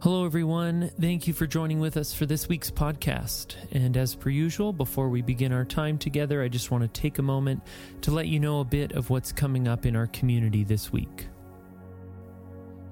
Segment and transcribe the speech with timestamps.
[0.00, 0.92] Hello, everyone.
[1.00, 3.56] Thank you for joining with us for this week's podcast.
[3.72, 7.18] And as per usual, before we begin our time together, I just want to take
[7.18, 7.64] a moment
[8.02, 11.26] to let you know a bit of what's coming up in our community this week.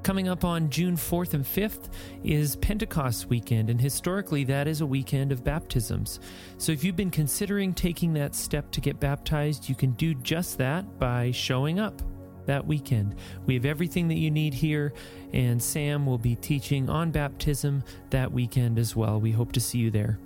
[0.03, 1.91] Coming up on June 4th and 5th
[2.25, 6.19] is Pentecost weekend, and historically, that is a weekend of baptisms.
[6.59, 10.59] So if you've been considering taking that step to get baptized, you can do just
[10.59, 12.03] that by showing up
[12.47, 13.15] that weekend.
[13.45, 14.93] We have everything that you need here,
[15.33, 19.21] and Sam will be teaching on baptism that weekend as well.
[19.21, 20.19] We hope to see you there.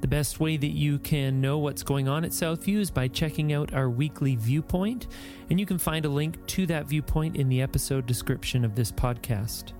[0.00, 3.52] The best way that you can know what's going on at Southview is by checking
[3.52, 5.06] out our weekly viewpoint,
[5.48, 8.90] and you can find a link to that viewpoint in the episode description of this
[8.90, 9.72] podcast.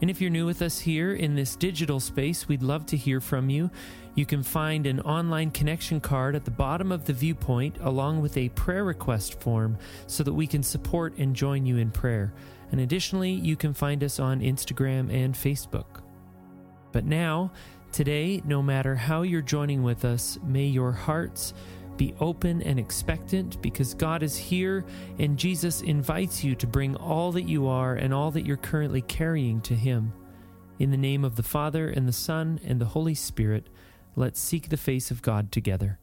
[0.00, 3.20] And if you're new with us here in this digital space, we'd love to hear
[3.20, 3.70] from you.
[4.16, 8.38] You can find an online connection card at the bottom of the viewpoint, along with
[8.38, 9.76] a prayer request form,
[10.06, 12.32] so that we can support and join you in prayer.
[12.72, 16.00] And additionally, you can find us on Instagram and Facebook.
[16.92, 17.52] But now,
[17.92, 21.52] today, no matter how you're joining with us, may your hearts
[21.98, 24.84] be open and expectant because God is here
[25.18, 29.02] and Jesus invites you to bring all that you are and all that you're currently
[29.02, 30.12] carrying to Him.
[30.78, 33.68] In the name of the Father, and the Son, and the Holy Spirit,
[34.16, 35.98] let's seek the face of God together.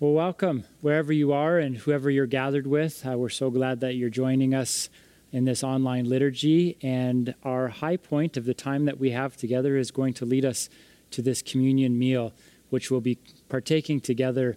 [0.00, 3.04] Well, welcome wherever you are and whoever you're gathered with.
[3.04, 4.88] Uh, we're so glad that you're joining us
[5.32, 6.76] in this online liturgy.
[6.82, 10.44] And our high point of the time that we have together is going to lead
[10.44, 10.68] us
[11.10, 12.32] to this communion meal,
[12.70, 13.18] which we'll be
[13.48, 14.56] partaking together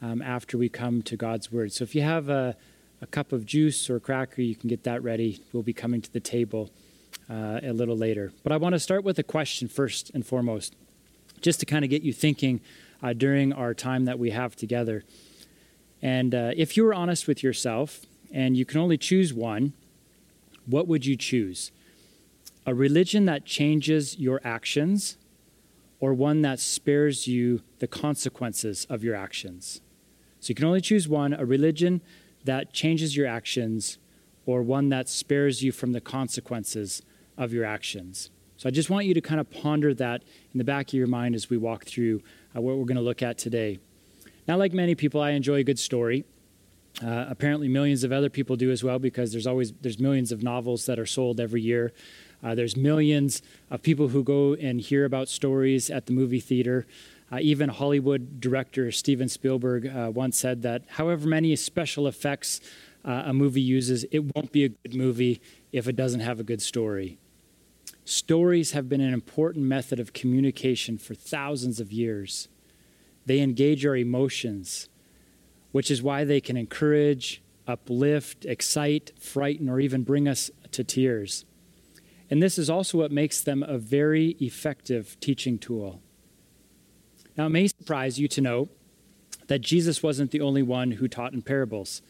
[0.00, 1.72] um, after we come to God's Word.
[1.72, 2.56] So if you have a,
[3.00, 5.42] a, cup of juice or a cracker, you can get that ready.
[5.52, 6.70] We'll be coming to the table
[7.30, 8.32] uh, a little later.
[8.42, 10.74] But I want to start with a question first and foremost,
[11.40, 12.60] just to kind of get you thinking
[13.02, 15.04] uh, during our time that we have together.
[16.02, 19.72] And uh, if you were honest with yourself and you can only choose one,
[20.66, 21.72] what would you choose?
[22.66, 25.16] A religion that changes your actions
[26.00, 29.80] or one that spares you the consequences of your actions?
[30.40, 32.00] So you can only choose one a religion
[32.48, 33.98] that changes your actions
[34.46, 37.02] or one that spares you from the consequences
[37.36, 38.30] of your actions.
[38.56, 41.06] So I just want you to kind of ponder that in the back of your
[41.06, 42.22] mind as we walk through
[42.56, 43.78] uh, what we're going to look at today.
[44.48, 46.24] Now, like many people, I enjoy a good story.
[47.04, 50.42] Uh, apparently, millions of other people do as well because there's always there's millions of
[50.42, 51.92] novels that are sold every year.
[52.42, 56.86] Uh, there's millions of people who go and hear about stories at the movie theater.
[57.30, 62.60] Uh, even Hollywood director Steven Spielberg uh, once said that however many special effects
[63.04, 65.40] uh, a movie uses, it won't be a good movie
[65.72, 67.18] if it doesn't have a good story.
[68.04, 72.48] Stories have been an important method of communication for thousands of years.
[73.26, 74.88] They engage our emotions
[75.72, 81.44] which is why they can encourage, uplift, excite, frighten, or even bring us to tears.
[82.30, 86.02] And this is also what makes them a very effective teaching tool.
[87.38, 88.68] Now, it may surprise you to know
[89.46, 92.02] that Jesus wasn't the only one who taught in parables.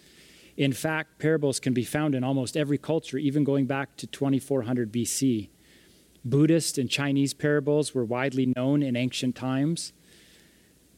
[0.56, 4.91] In fact, parables can be found in almost every culture, even going back to 2400
[4.91, 5.50] BC.
[6.25, 9.93] Buddhist and Chinese parables were widely known in ancient times.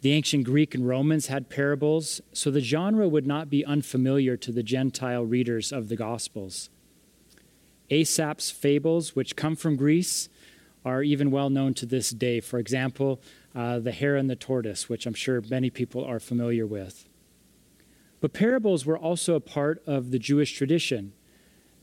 [0.01, 4.53] The ancient Greek and Romans had parables, so the genre would not be unfamiliar to
[4.53, 6.71] the Gentile readers of the Gospels.
[7.91, 10.29] Aesop's fables, which come from Greece,
[10.85, 12.41] are even well known to this day.
[12.41, 13.21] For example,
[13.55, 17.07] uh, The Hare and the Tortoise, which I'm sure many people are familiar with.
[18.21, 21.13] But parables were also a part of the Jewish tradition.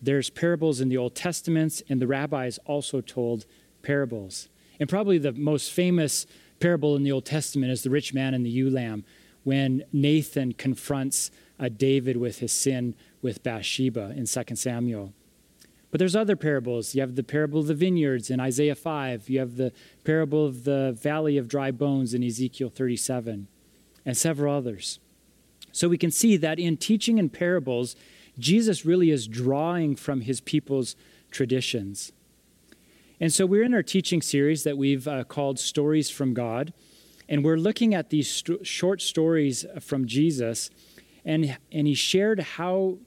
[0.02, 3.46] There's parables in the Old Testaments, and the rabbis also told
[3.82, 4.48] parables.
[4.80, 6.28] And probably the most famous
[6.60, 9.04] parable in the Old Testament is the rich man and the ewe lamb,
[9.44, 15.14] when Nathan confronts uh, David with his sin with Bathsheba in 2 Samuel.
[15.90, 16.96] But there's other parables.
[16.96, 19.30] You have the parable of the vineyards in Isaiah 5.
[19.30, 19.72] You have the
[20.03, 23.48] parable of the valley of dry bones in Ezekiel 37,
[24.06, 25.00] and several others.
[25.72, 27.95] So we can see that in teaching in parables,
[28.38, 30.95] Jesus really is drawing from his people's
[31.31, 32.12] traditions.
[33.19, 36.74] And so we're in our teaching series that we've uh, called Stories from God.
[37.30, 40.69] And we're looking at these st- short stories from Jesus.
[41.25, 43.00] And, and he shared how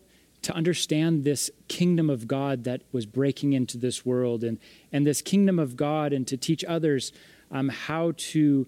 [0.43, 4.59] to understand this kingdom of God that was breaking into this world and,
[4.93, 7.13] and this kingdom of God and to teach others
[7.51, 8.67] um, how, to,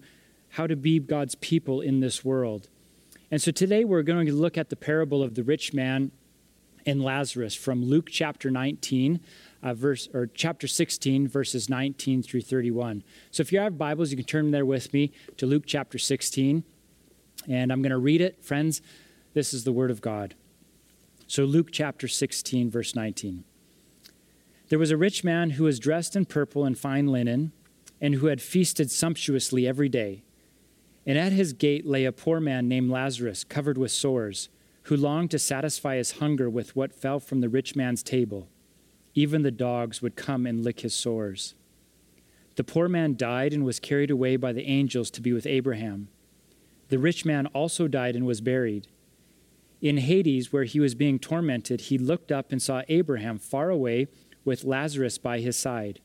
[0.49, 2.69] how to be God's people in this world.
[3.31, 6.11] And so today we're going to look at the parable of the rich man
[6.85, 9.19] and Lazarus from Luke chapter 19
[9.63, 13.03] uh, verse or chapter 16, verses 19 through 31.
[13.31, 16.63] So if you have Bibles, you can turn there with me to Luke chapter 16.
[17.47, 18.43] And I'm going to read it.
[18.43, 18.81] Friends,
[19.33, 20.35] this is the Word of God.
[21.33, 23.43] So, Luke chapter 16, verse 19.
[24.69, 27.53] There was a rich man who was dressed in purple and fine linen,
[27.99, 30.21] and who had feasted sumptuously every day.
[31.07, 34.49] And at his gate lay a poor man named Lazarus, covered with sores,
[34.83, 38.47] who longed to satisfy his hunger with what fell from the rich man's table.
[39.15, 41.55] Even the dogs would come and lick his sores.
[42.57, 46.09] The poor man died and was carried away by the angels to be with Abraham.
[46.89, 48.87] The rich man also died and was buried.
[49.83, 54.07] In Hades, where he was being tormented, he looked up and saw Abraham far away
[54.45, 55.99] with Lazarus by his side.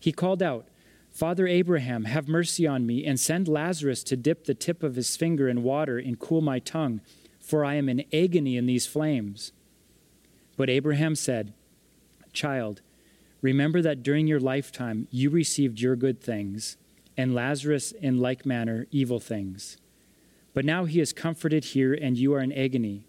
[0.00, 0.66] He called out,
[1.12, 5.16] Father Abraham, have mercy on me, and send Lazarus to dip the tip of his
[5.16, 7.00] finger in water and cool my tongue,
[7.38, 9.52] for I am in agony in these flames.
[10.56, 11.54] But Abraham said,
[12.32, 12.80] Child,
[13.40, 16.76] remember that during your lifetime you received your good things,
[17.16, 19.76] and Lazarus in like manner evil things.
[20.52, 23.04] But now he is comforted here, and you are in agony.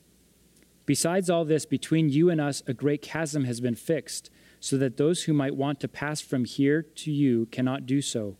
[0.86, 4.30] Besides all this, between you and us a great chasm has been fixed,
[4.60, 8.38] so that those who might want to pass from here to you cannot do so,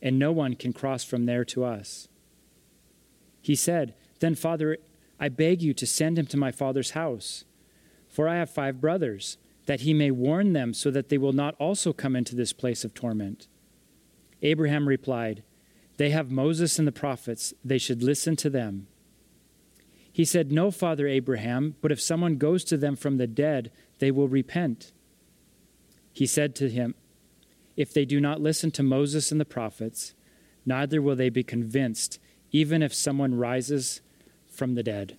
[0.00, 2.08] and no one can cross from there to us.
[3.40, 4.78] He said, Then, Father,
[5.18, 7.44] I beg you to send him to my father's house,
[8.08, 11.54] for I have five brothers that he may warn them so that they will not
[11.58, 13.48] also come into this place of torment.
[14.42, 15.42] Abraham replied,
[15.96, 18.86] They have Moses and the prophets, they should listen to them.
[20.12, 24.10] He said, No, Father Abraham, but if someone goes to them from the dead, they
[24.10, 24.92] will repent.
[26.12, 26.94] He said to him,
[27.76, 30.14] If they do not listen to Moses and the prophets,
[30.64, 32.18] neither will they be convinced,
[32.50, 34.00] even if someone rises
[34.50, 35.18] from the dead.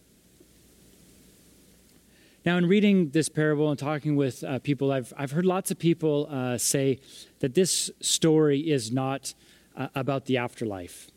[2.44, 5.77] Now, in reading this parable and talking with uh, people, I've, I've heard lots of
[5.77, 7.00] people uh, say
[7.39, 9.33] that this story is not
[9.77, 11.07] uh, about the afterlife.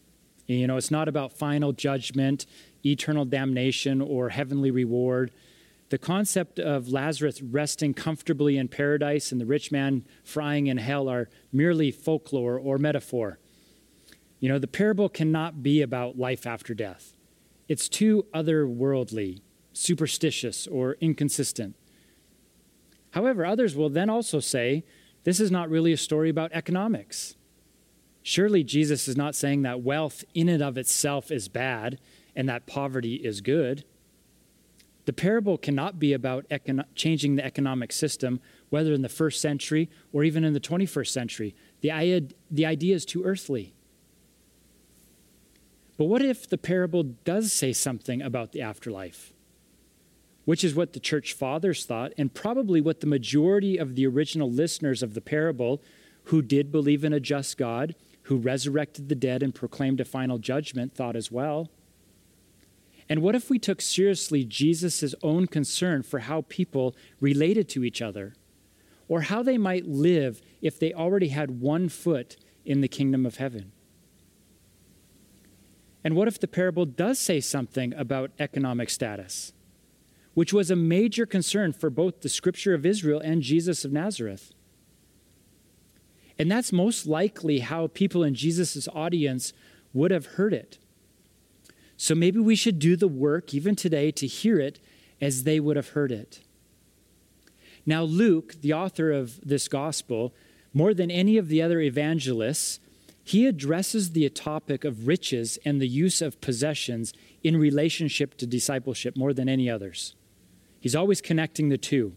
[0.46, 2.46] You know, it's not about final judgment,
[2.84, 5.32] eternal damnation, or heavenly reward.
[5.88, 11.08] The concept of Lazarus resting comfortably in paradise and the rich man frying in hell
[11.08, 13.38] are merely folklore or metaphor.
[14.38, 17.14] You know, the parable cannot be about life after death,
[17.68, 19.40] it's too otherworldly
[19.72, 21.76] superstitious, or inconsistent.
[23.12, 24.84] However, others will then also say
[25.24, 27.36] this is not really a story about economics.
[28.22, 31.98] Surely Jesus is not saying that wealth in and of itself is bad
[32.36, 33.84] and that poverty is good.
[35.06, 36.46] The parable cannot be about
[36.94, 41.54] changing the economic system, whether in the first century or even in the 21st century.
[41.80, 43.72] The, the idea is too earthly.
[45.96, 49.32] But what if the parable does say something about the afterlife?
[50.50, 54.50] which is what the church fathers thought, and probably what the majority of the original
[54.50, 55.80] listeners of the parable,
[56.24, 57.94] who did believe in a just God,
[58.30, 61.68] who resurrected the dead and proclaimed a final judgment, thought as well.
[63.08, 68.00] And what if we took seriously Jesus' own concern for how people related to each
[68.00, 68.34] other,
[69.08, 73.36] or how they might live if they already had one foot in the kingdom of
[73.38, 73.72] heaven?
[76.04, 79.52] And what if the parable does say something about economic status?
[80.34, 84.52] which was a major concern for both the scripture of Israel and Jesus of Nazareth.
[86.40, 89.52] And that's most likely how people in Jesus' audience
[89.92, 90.78] would have heard it.
[91.98, 94.80] So maybe we should do the work, even today, to hear it
[95.20, 96.40] as they would have heard it.
[97.84, 100.32] Now, Luke, the author of this gospel,
[100.72, 102.80] more than any of the other evangelists,
[103.22, 109.14] he addresses the topic of riches and the use of possessions in relationship to discipleship
[109.14, 110.14] more than any others.
[110.80, 112.16] He's always connecting the two.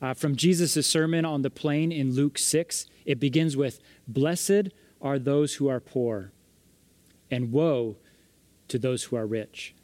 [0.00, 4.68] Uh, from Jesus' sermon on the plain in Luke 6, it begins with Blessed
[5.00, 6.32] are those who are poor,
[7.30, 7.96] and woe
[8.68, 9.74] to those who are rich.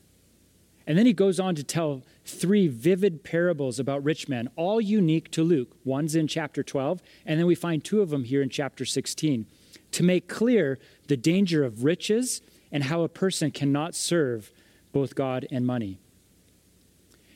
[0.87, 5.31] And then he goes on to tell three vivid parables about rich men, all unique
[5.33, 5.77] to Luke.
[5.85, 9.47] One's in chapter 12, and then we find two of them here in chapter 16,
[9.91, 12.41] to make clear the danger of riches
[12.73, 14.51] and how a person cannot serve
[14.93, 15.99] both God and money.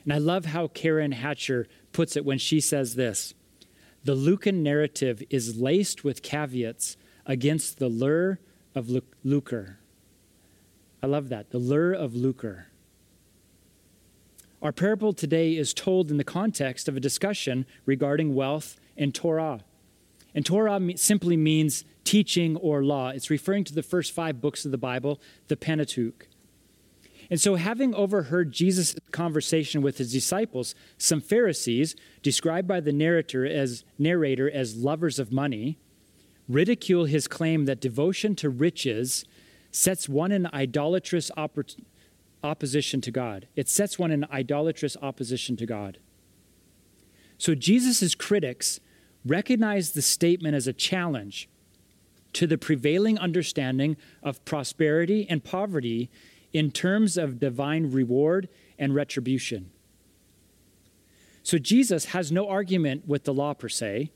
[0.04, 3.34] And I love how Karen Hatcher puts it when she says this
[4.04, 8.40] The Lucan narrative is laced with caveats against the lure
[8.74, 8.90] of
[9.22, 9.78] lucre.
[11.02, 12.66] I love that, the lure of lucre.
[14.60, 19.60] Our parable today is told in the context of a discussion regarding wealth and Torah.
[20.34, 23.10] And Torah simply means teaching or law.
[23.10, 26.28] It's referring to the first five books of the Bible, the Pentateuch.
[27.32, 33.46] And so, having overheard Jesus' conversation with his disciples, some Pharisees, described by the narrator
[33.46, 35.78] as, narrator as lovers of money,
[36.46, 39.24] ridicule his claim that devotion to riches
[39.70, 43.48] sets one in idolatrous opposition to God.
[43.56, 45.96] It sets one in idolatrous opposition to God.
[47.38, 48.78] So Jesus' critics
[49.24, 51.48] recognize the statement as a challenge
[52.34, 56.10] to the prevailing understanding of prosperity and poverty
[56.52, 59.70] in terms of divine reward and retribution.
[61.42, 64.12] So Jesus has no argument with the law per se,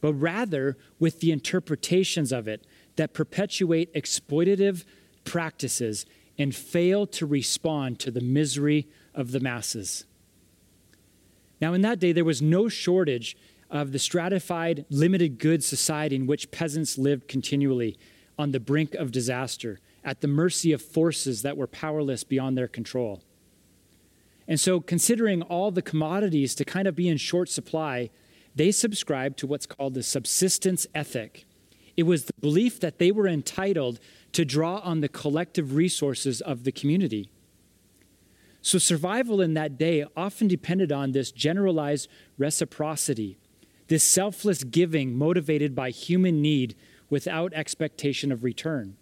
[0.00, 2.66] but rather with the interpretations of it
[2.96, 4.84] that perpetuate exploitative
[5.24, 6.04] practices
[6.38, 10.04] and fail to respond to the misery of the masses.
[11.60, 13.36] Now, in that day, there was no shortage
[13.70, 17.96] of the stratified, limited goods society in which peasants lived continually
[18.38, 22.68] on the brink of disaster, at the mercy of forces that were powerless beyond their
[22.68, 23.22] control.
[24.48, 28.10] And so, considering all the commodities to kind of be in short supply,
[28.54, 31.46] they subscribed to what's called the subsistence ethic.
[31.96, 34.00] It was the belief that they were entitled
[34.32, 37.30] to draw on the collective resources of the community.
[38.62, 43.38] So, survival in that day often depended on this generalized reciprocity,
[43.88, 46.74] this selfless giving motivated by human need
[47.10, 48.96] without expectation of return.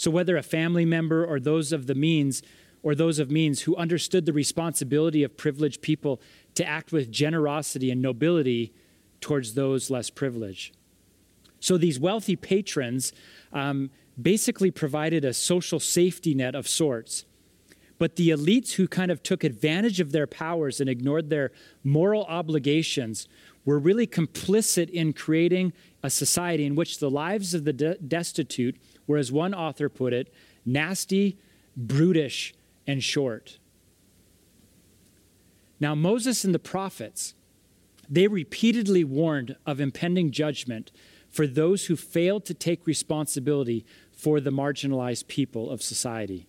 [0.00, 2.42] So, whether a family member or those of the means,
[2.82, 6.22] or those of means who understood the responsibility of privileged people
[6.54, 8.72] to act with generosity and nobility
[9.20, 10.74] towards those less privileged.
[11.58, 13.12] So, these wealthy patrons
[13.52, 17.26] um, basically provided a social safety net of sorts
[18.00, 21.52] but the elites who kind of took advantage of their powers and ignored their
[21.84, 23.28] moral obligations
[23.66, 25.70] were really complicit in creating
[26.02, 28.74] a society in which the lives of the de- destitute
[29.10, 30.32] were, as one author put it,
[30.64, 31.36] nasty,
[31.76, 32.54] brutish,
[32.86, 33.58] and short.
[35.80, 37.34] Now, Moses and the prophets,
[38.08, 40.92] they repeatedly warned of impending judgment
[41.28, 46.46] for those who failed to take responsibility for the marginalized people of society.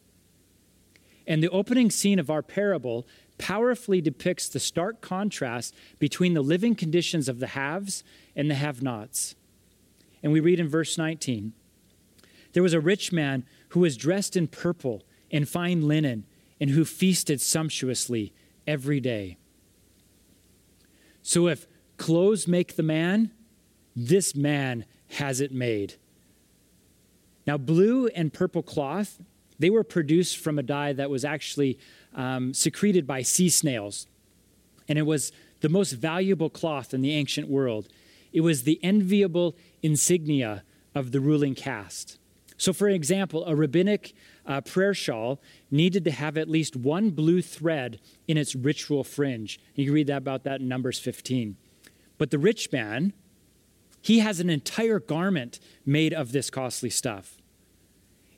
[1.25, 6.75] And the opening scene of our parable powerfully depicts the stark contrast between the living
[6.75, 8.03] conditions of the haves
[8.35, 9.35] and the have nots.
[10.21, 11.53] And we read in verse 19
[12.53, 16.25] There was a rich man who was dressed in purple and fine linen,
[16.59, 18.33] and who feasted sumptuously
[18.67, 19.37] every day.
[21.21, 21.65] So if
[21.97, 23.31] clothes make the man,
[23.95, 25.95] this man has it made.
[27.47, 29.19] Now, blue and purple cloth
[29.61, 31.77] they were produced from a dye that was actually
[32.15, 34.07] um, secreted by sea snails.
[34.87, 37.87] And it was the most valuable cloth in the ancient world.
[38.33, 40.63] It was the enviable insignia
[40.95, 42.17] of the ruling caste.
[42.61, 44.13] So, for example, a rabbinic
[44.45, 45.41] uh, prayer shawl
[45.71, 49.59] needed to have at least one blue thread in its ritual fringe.
[49.73, 51.57] You can read that about that in Numbers 15.
[52.19, 53.13] But the rich man,
[53.99, 57.39] he has an entire garment made of this costly stuff.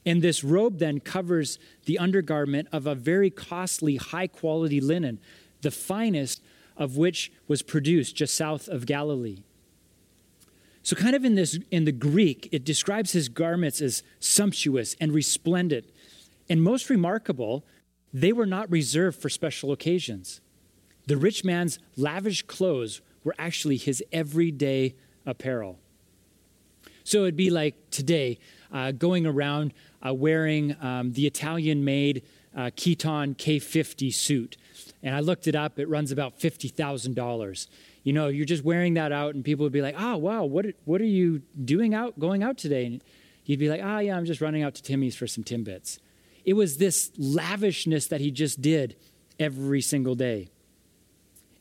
[0.06, 5.20] And this robe then covers the undergarment of a very costly, high quality linen,
[5.64, 6.42] the finest
[6.78, 9.44] of which was produced just south of Galilee.
[10.84, 15.14] So, kind of in this in the Greek, it describes his garments as sumptuous and
[15.14, 15.90] resplendent.
[16.50, 17.64] And most remarkable,
[18.14, 20.42] they were not reserved for special occasions.
[21.08, 25.80] The rich man's lavish clothes were actually his everyday apparel.
[27.06, 28.40] So it'd be like today,
[28.72, 29.74] uh, going around
[30.06, 32.24] uh, wearing um, the Italian made
[32.56, 34.58] uh, Kiton K50 suit.
[35.02, 37.68] And I looked it up, it runs about $50,000.
[38.04, 40.66] You know, you're just wearing that out, and people would be like, oh, wow, what,
[40.86, 42.86] what are you doing out, going out today?
[42.86, 43.04] And
[43.46, 46.00] you'd be like, oh, yeah, I'm just running out to Timmy's for some Timbits.
[46.44, 48.98] It was this lavishness that he just did
[49.40, 50.50] every single day.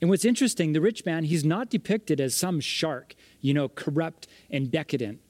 [0.01, 4.27] And what's interesting, the rich man, he's not depicted as some shark, you know, corrupt
[4.51, 5.21] and decadent.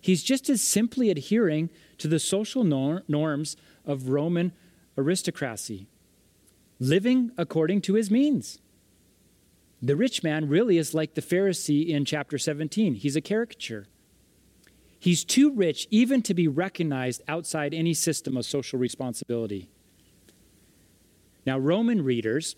[0.00, 4.52] He's just as simply adhering to the social nor- norms of Roman
[4.96, 5.88] aristocracy,
[6.78, 8.60] living according to his means.
[9.82, 12.96] The rich man really is like the Pharisee in chapter 17.
[12.96, 13.86] He's a caricature.
[14.98, 19.70] He's too rich even to be recognized outside any system of social responsibility.
[21.46, 22.56] Now, Roman readers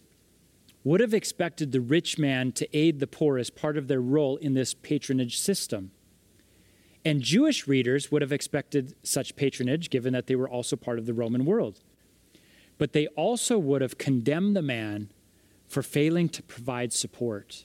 [0.83, 4.37] would have expected the rich man to aid the poor as part of their role
[4.39, 5.93] in this patronage system.
[7.05, 11.07] And Jewish readers would have expected such patronage, given that they were also part of
[11.07, 11.81] the Roman world.
[12.79, 15.11] But they also would have condemned the man
[15.73, 17.65] for failing to provide support.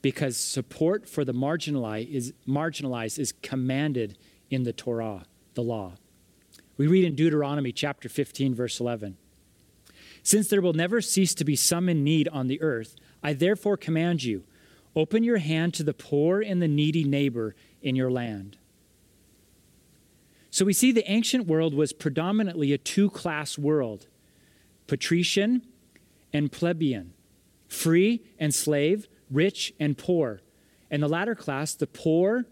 [0.00, 4.16] Because support for the marginalized is, marginalized is commanded
[4.48, 5.92] in the Torah, the law.
[6.78, 9.18] We read in Deuteronomy chapter 15, verse 11
[10.22, 13.76] Since there will never cease to be some in need on the earth, I therefore
[13.76, 14.44] command you
[14.96, 18.56] open your hand to the poor and the needy neighbor in your land.
[20.50, 24.06] So we see the ancient world was predominantly a two class world
[24.86, 25.62] patrician
[26.32, 27.12] and plebeian,
[27.68, 30.40] free and slave, rich and poor.
[30.90, 32.46] And the latter class, the poor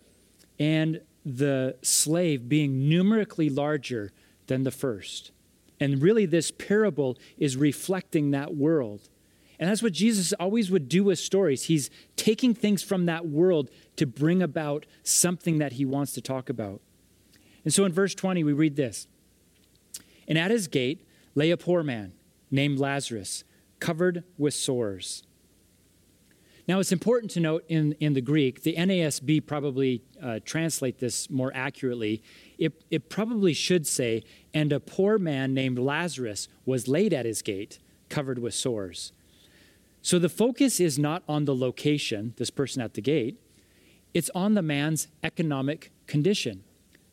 [0.58, 4.12] and the slave, being numerically larger
[4.46, 5.32] than the first.
[5.80, 9.08] And really, this parable is reflecting that world.
[9.58, 11.64] And that's what Jesus always would do with stories.
[11.64, 16.48] He's taking things from that world to bring about something that he wants to talk
[16.48, 16.80] about.
[17.64, 19.06] And so in verse 20, we read this
[20.26, 22.12] And at his gate lay a poor man
[22.50, 23.44] named Lazarus,
[23.80, 25.22] covered with sores.
[26.68, 31.30] Now, it's important to note in, in the Greek, the NASB probably uh, translate this
[31.30, 32.22] more accurately.
[32.58, 37.40] It, it probably should say, and a poor man named Lazarus was laid at his
[37.40, 37.78] gate,
[38.10, 39.12] covered with sores.
[40.02, 43.40] So the focus is not on the location, this person at the gate,
[44.12, 46.64] it's on the man's economic condition.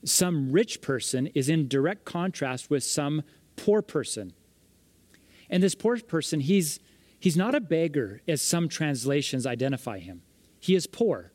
[0.04, 3.24] Some rich person is in direct contrast with some
[3.56, 4.34] poor person.
[5.50, 6.80] And this poor person, he's,
[7.20, 10.22] he's not a beggar, as some translations identify him.
[10.60, 11.32] He is poor.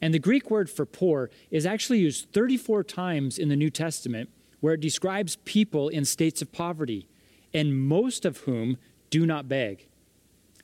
[0.00, 4.30] And the Greek word for poor is actually used 34 times in the New Testament,
[4.60, 7.08] where it describes people in states of poverty,
[7.54, 8.76] and most of whom
[9.10, 9.88] do not beg.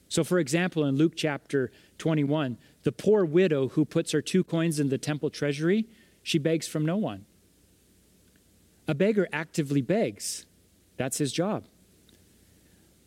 [0.09, 4.79] So, for example, in Luke chapter 21, the poor widow who puts her two coins
[4.79, 5.87] in the temple treasury,
[6.23, 7.25] she begs from no one.
[8.87, 10.47] A beggar actively begs,
[10.97, 11.65] that's his job.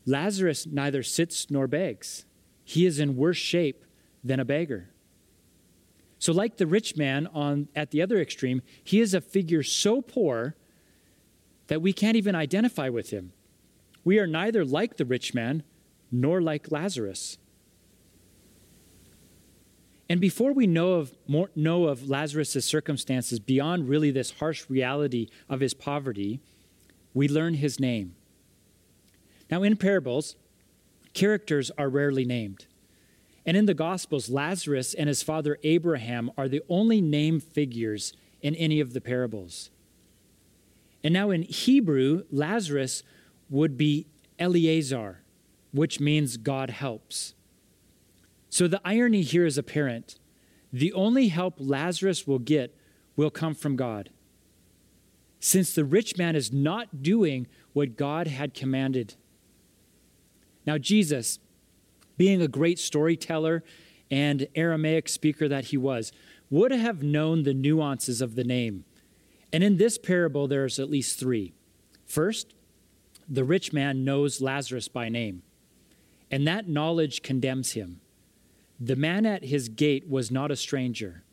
[0.07, 2.25] Lazarus neither sits nor begs.
[2.63, 3.83] He is in worse shape
[4.23, 4.89] than a beggar.
[6.17, 10.01] So, like the rich man on, at the other extreme, he is a figure so
[10.01, 10.55] poor
[11.67, 13.33] that we can't even identify with him.
[14.03, 15.63] We are neither like the rich man
[16.11, 17.37] nor like Lazarus.
[20.09, 25.27] And before we know of, more, know of Lazarus' circumstances beyond really this harsh reality
[25.49, 26.39] of his poverty,
[27.13, 28.16] we learn his name.
[29.49, 30.35] Now, in parables,
[31.13, 32.65] characters are rarely named.
[33.45, 38.55] And in the Gospels, Lazarus and his father Abraham are the only named figures in
[38.55, 39.69] any of the parables.
[41.03, 43.03] And now in Hebrew, Lazarus
[43.49, 44.07] would be
[44.37, 45.21] Eleazar,
[45.71, 47.33] which means God helps.
[48.49, 50.19] So the irony here is apparent.
[50.73, 52.75] The only help Lazarus will get
[53.15, 54.09] will come from God.
[55.39, 59.15] Since the rich man is not doing what God had commanded
[60.67, 61.39] now, Jesus,
[62.17, 63.63] being a great storyteller
[64.11, 66.11] and Aramaic speaker that he was,
[66.49, 68.83] would have known the nuances of the name.
[69.53, 71.53] And in this parable, there's at least three.
[72.05, 72.53] First,
[73.29, 75.41] the rich man knows Lazarus by name,
[76.29, 78.01] and that knowledge condemns him.
[78.79, 81.23] The man at his gate was not a stranger.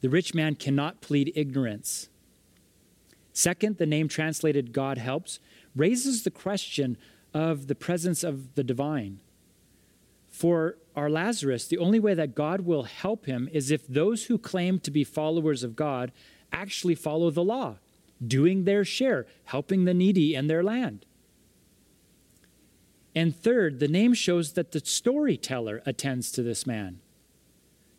[0.00, 2.08] The rich man cannot plead ignorance.
[3.32, 5.40] Second, the name translated God helps
[5.74, 6.96] raises the question
[7.34, 9.20] of the presence of the divine.
[10.28, 14.38] For our Lazarus, the only way that God will help him is if those who
[14.38, 16.12] claim to be followers of God
[16.52, 17.76] actually follow the law,
[18.26, 21.06] doing their share, helping the needy in their land.
[23.14, 27.00] And third, the name shows that the storyteller attends to this man.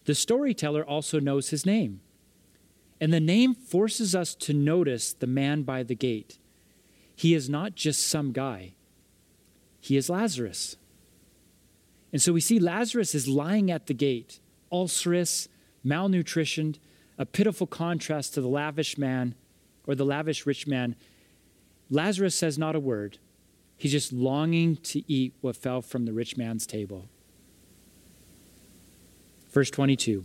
[0.05, 2.01] The storyteller also knows his name.
[2.99, 6.39] And the name forces us to notice the man by the gate.
[7.15, 8.73] He is not just some guy,
[9.83, 10.77] he is Lazarus.
[12.13, 14.39] And so we see Lazarus is lying at the gate,
[14.71, 15.49] ulcerous,
[15.85, 16.77] malnutritioned,
[17.17, 19.35] a pitiful contrast to the lavish man
[19.85, 20.95] or the lavish rich man.
[21.89, 23.17] Lazarus says not a word.
[23.75, 27.09] He's just longing to eat what fell from the rich man's table.
[29.51, 30.23] Verse 22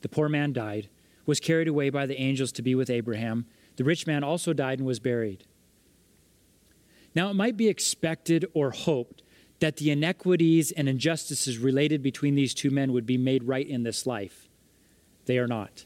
[0.00, 0.88] The poor man died,
[1.24, 3.46] was carried away by the angels to be with Abraham.
[3.76, 5.44] The rich man also died and was buried.
[7.14, 9.22] Now, it might be expected or hoped
[9.60, 13.82] that the inequities and injustices related between these two men would be made right in
[13.82, 14.48] this life.
[15.26, 15.84] They are not.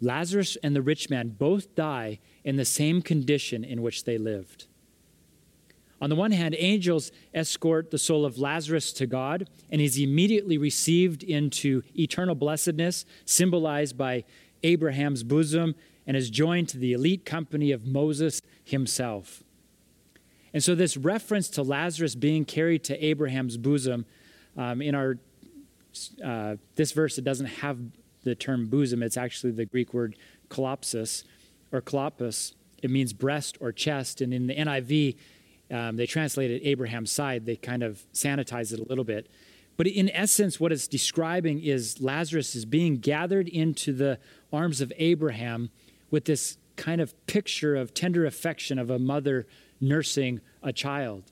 [0.00, 4.66] Lazarus and the rich man both die in the same condition in which they lived.
[6.00, 10.56] On the one hand, angels escort the soul of Lazarus to God, and he's immediately
[10.56, 14.24] received into eternal blessedness, symbolized by
[14.62, 15.74] Abraham's bosom,
[16.06, 19.42] and is joined to the elite company of Moses himself.
[20.52, 24.06] And so, this reference to Lazarus being carried to Abraham's bosom,
[24.56, 25.18] um, in our
[26.24, 27.78] uh, this verse, it doesn't have
[28.24, 29.02] the term bosom.
[29.02, 30.16] It's actually the Greek word
[30.48, 31.24] kolopsis
[31.72, 32.54] or kolopus.
[32.82, 34.20] It means breast or chest.
[34.20, 35.16] And in the NIV,
[35.70, 37.46] um, they it Abraham's side.
[37.46, 39.28] They kind of sanitize it a little bit.
[39.76, 44.18] But in essence, what it's describing is Lazarus is being gathered into the
[44.52, 45.70] arms of Abraham
[46.10, 49.46] with this kind of picture of tender affection of a mother
[49.80, 51.24] nursing a child.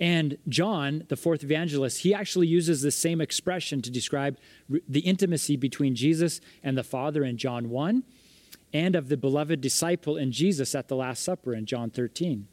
[0.00, 4.38] And John, the fourth evangelist, he actually uses the same expression to describe
[4.88, 8.02] the intimacy between Jesus and the Father in John 1
[8.72, 12.46] and of the beloved disciple in Jesus at the Last Supper in John 13,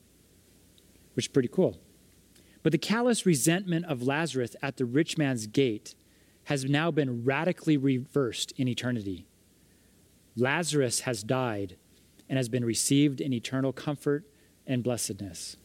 [1.13, 1.77] which is pretty cool.
[2.63, 5.95] But the callous resentment of Lazarus at the rich man's gate
[6.45, 9.25] has now been radically reversed in eternity.
[10.35, 11.77] Lazarus has died
[12.27, 14.25] and has been received in eternal comfort
[14.67, 15.57] and blessedness.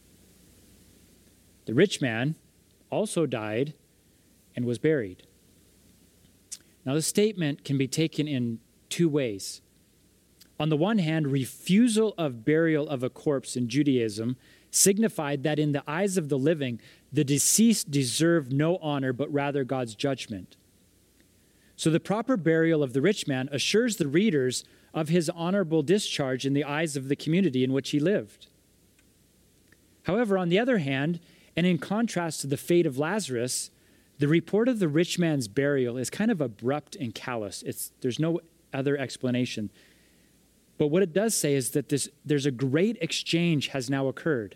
[1.65, 2.35] The rich man
[2.89, 3.73] also died
[4.55, 5.23] and was buried.
[6.85, 9.61] Now, the statement can be taken in two ways.
[10.59, 14.37] On the one hand, refusal of burial of a corpse in Judaism
[14.69, 16.79] signified that in the eyes of the living,
[17.11, 20.57] the deceased deserved no honor, but rather God's judgment.
[21.75, 24.63] So the proper burial of the rich man assures the readers
[24.93, 28.47] of his honorable discharge in the eyes of the community in which he lived.
[30.03, 31.19] However, on the other hand,
[31.55, 33.71] and in contrast to the fate of Lazarus,
[34.19, 37.63] the report of the rich man's burial is kind of abrupt and callous.
[37.63, 38.39] It's, there's no
[38.73, 39.69] other explanation.
[40.77, 44.55] But what it does say is that this, there's a great exchange has now occurred.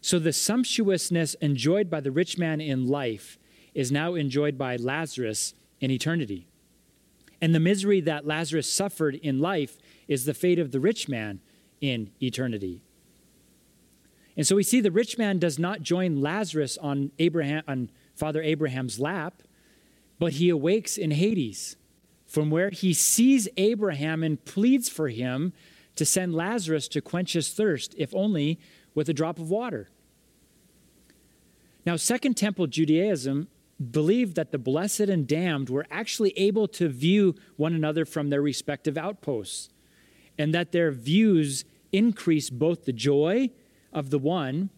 [0.00, 3.38] So the sumptuousness enjoyed by the rich man in life
[3.74, 6.46] is now enjoyed by Lazarus in eternity.
[7.40, 11.40] And the misery that Lazarus suffered in life is the fate of the rich man
[11.80, 12.82] in eternity.
[14.36, 18.42] And so we see the rich man does not join Lazarus on Abraham on Father
[18.42, 19.42] Abraham's lap,
[20.18, 21.76] but he awakes in Hades,
[22.26, 25.52] from where he sees Abraham and pleads for him
[25.96, 28.58] to send Lazarus to quench his thirst, if only
[28.94, 29.88] with a drop of water.
[31.86, 33.48] Now, Second Temple Judaism
[33.90, 38.42] believed that the blessed and damned were actually able to view one another from their
[38.42, 39.68] respective outposts,
[40.38, 43.50] and that their views increased both the joy
[43.94, 44.70] of the one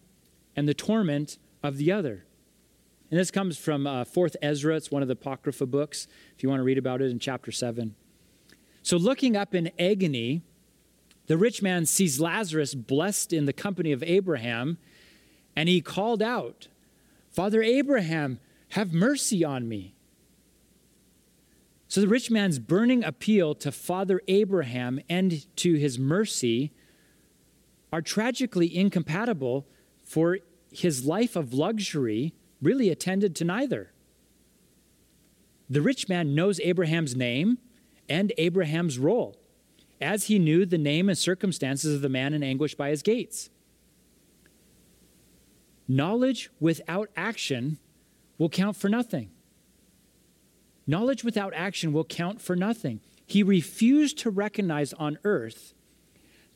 [0.55, 2.25] and the torment of the other.
[3.09, 4.75] And this comes from uh, Fourth Ezra.
[4.75, 7.51] It's one of the Apocrypha books, if you want to read about it in chapter
[7.51, 7.95] 7.
[8.83, 10.41] So, looking up in agony,
[11.27, 14.77] the rich man sees Lazarus blessed in the company of Abraham,
[15.55, 16.67] and he called out,
[17.29, 19.93] Father Abraham, have mercy on me.
[21.87, 26.73] So, the rich man's burning appeal to Father Abraham and to his mercy
[27.91, 29.65] are tragically incompatible,
[30.03, 30.39] for
[30.71, 33.91] his life of luxury really attended to neither.
[35.69, 37.57] The rich man knows Abraham's name
[38.07, 39.37] and Abraham's role,
[39.99, 43.49] as he knew the name and circumstances of the man in anguish by his gates.
[45.87, 47.79] Knowledge without action
[48.37, 49.29] will count for nothing.
[50.85, 53.01] Knowledge without action will count for nothing.
[53.25, 55.73] He refused to recognize on earth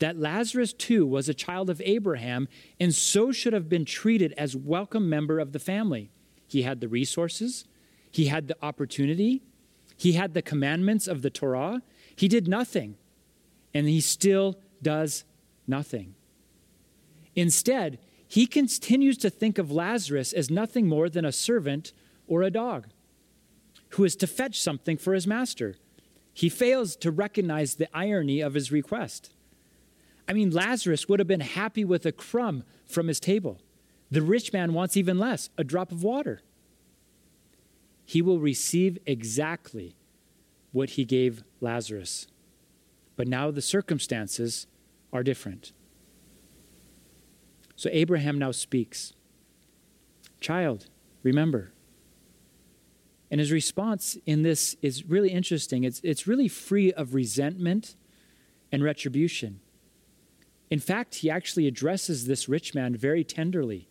[0.02, 2.48] that Lazarus too was a child of Abraham
[2.80, 6.10] and so should have been treated as welcome member of the family.
[6.48, 7.66] He had the resources,
[8.10, 9.44] he had the opportunity,
[9.96, 11.84] he had the commandments of the Torah.
[12.16, 12.98] He did nothing,
[13.74, 15.24] and he still does
[15.68, 16.16] nothing.
[17.36, 21.94] Instead, he continues to think of Lazarus as nothing more than a servant
[22.28, 22.88] or a dog
[23.90, 25.76] who is to fetch something for his master.
[26.34, 29.32] He fails to recognize the irony of his request.
[30.32, 33.60] I mean, Lazarus would have been happy with a crumb from his table.
[34.10, 36.40] The rich man wants even less a drop of water.
[38.06, 39.98] He will receive exactly
[40.72, 42.28] what he gave Lazarus.
[43.18, 44.68] But now the circumstances
[45.12, 45.74] are different.
[47.76, 49.12] So Abraham now speaks
[50.40, 50.86] Child,
[51.24, 51.74] remember.
[53.30, 55.84] And his response in this is really interesting.
[55.84, 57.98] It's, it's really free of resentment
[58.72, 59.60] and retribution.
[60.72, 63.90] In fact, he actually addresses this rich man very tenderly.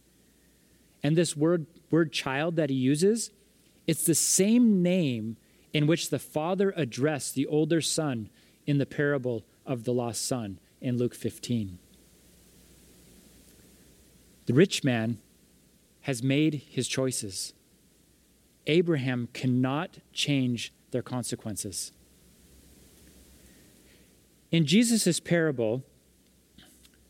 [1.03, 3.31] And this word, word child that he uses,
[3.87, 5.37] it's the same name
[5.75, 8.31] in which the father addressed the older son
[8.67, 11.79] in the parable of the lost son in Luke 15.
[14.47, 15.19] The rich man
[16.03, 17.53] has made his choices.
[18.67, 21.93] Abraham cannot change their consequences.
[24.51, 25.85] In Jesus' parable,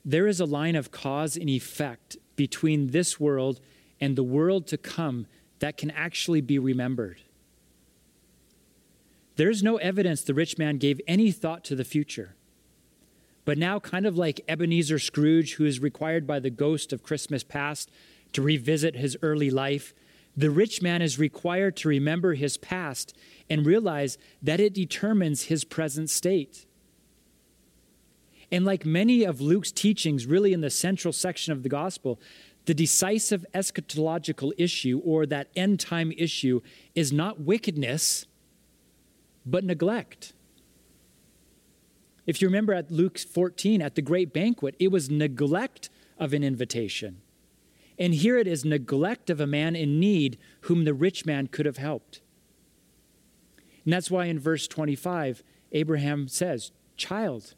[0.04, 3.60] there is a line of cause and effect between this world
[4.00, 5.26] and the world to come
[5.58, 7.20] that can actually be remembered.
[9.36, 12.34] There's no evidence the rich man gave any thought to the future.
[13.44, 17.42] But now, kind of like Ebenezer Scrooge, who is required by the ghost of Christmas
[17.42, 17.90] past
[18.32, 19.94] to revisit his early life,
[20.36, 23.16] the rich man is required to remember his past
[23.48, 26.66] and realize that it determines his present state.
[28.52, 32.20] And like many of Luke's teachings, really in the central section of the gospel,
[32.66, 36.60] the decisive eschatological issue or that end time issue
[36.94, 38.26] is not wickedness,
[39.46, 40.32] but neglect.
[42.26, 46.44] If you remember at Luke 14, at the great banquet, it was neglect of an
[46.44, 47.22] invitation.
[47.98, 51.66] And here it is neglect of a man in need whom the rich man could
[51.66, 52.20] have helped.
[53.84, 57.54] And that's why in verse 25, Abraham says, Child,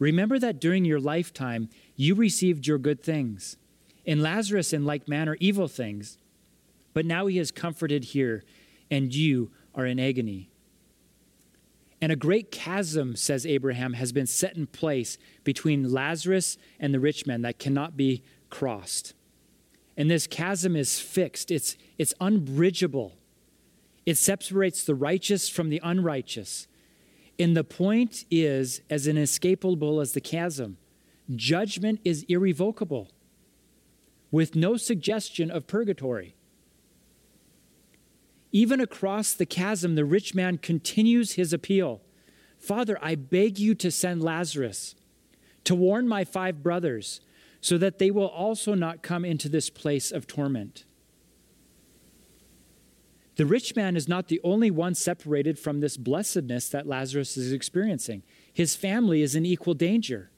[0.00, 3.56] remember that during your lifetime you received your good things,
[4.04, 6.18] and Lazarus in like manner evil things.
[6.92, 8.42] But now he is comforted here,
[8.90, 10.50] and you are in agony.
[12.00, 17.00] And a great chasm, says Abraham, has been set in place between Lazarus and the
[17.00, 19.14] rich man that cannot be crossed.
[19.96, 23.16] And this chasm is fixed, it's, it's unbridgeable.
[24.06, 26.66] It separates the righteous from the unrighteous.
[27.40, 30.76] And the point is, as inescapable as the chasm,
[31.34, 33.08] judgment is irrevocable
[34.30, 36.34] with no suggestion of purgatory.
[38.52, 42.02] Even across the chasm, the rich man continues his appeal
[42.58, 44.94] Father, I beg you to send Lazarus
[45.64, 47.22] to warn my five brothers
[47.62, 50.84] so that they will also not come into this place of torment.
[53.40, 57.54] The rich man is not the only one separated from this blessedness that Lazarus is
[57.54, 58.22] experiencing.
[58.52, 60.30] His family is in equal danger.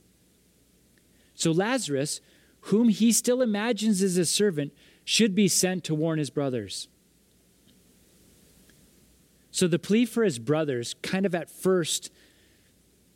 [1.35, 2.21] So, Lazarus,
[2.61, 4.73] whom he still imagines as a servant,
[5.05, 6.87] should be sent to warn his brothers.
[9.51, 12.13] So the plea for his brothers kind of at first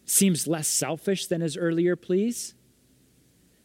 [0.04, 2.56] seems less selfish than his earlier pleas,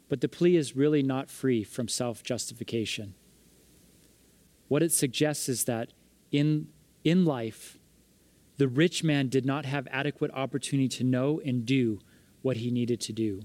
[0.07, 3.15] but the plea is really not free from self justification.
[4.67, 5.93] What it suggests is that
[6.31, 6.67] in,
[7.03, 7.77] in life,
[8.57, 11.99] the rich man did not have adequate opportunity to know and do
[12.41, 13.41] what he needed to do.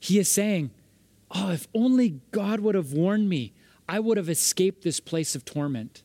[0.00, 0.70] He is saying,
[1.30, 3.52] Oh, if only God would have warned me,
[3.88, 6.02] I would have escaped this place of torment.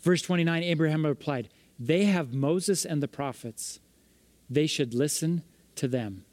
[0.00, 3.80] Verse 29 Abraham replied, They have Moses and the prophets.
[4.48, 5.42] They should listen
[5.76, 6.24] to them.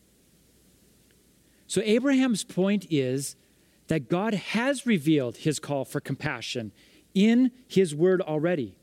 [1.67, 3.35] So, Abraham's point is
[3.87, 6.71] that God has revealed his call for compassion
[7.13, 8.75] in his word already.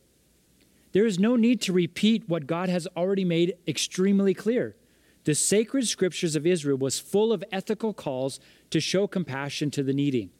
[0.92, 4.76] There is no need to repeat what God has already made extremely clear.
[5.24, 8.38] The sacred scriptures of Israel was full of ethical calls
[8.70, 10.30] to show compassion to the needy.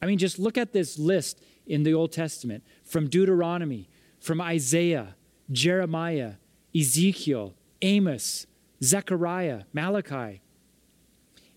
[0.00, 5.16] I mean, just look at this list in the Old Testament from Deuteronomy, from Isaiah,
[5.50, 6.34] Jeremiah,
[6.76, 8.46] Ezekiel, Amos,
[8.82, 10.40] Zechariah, Malachi.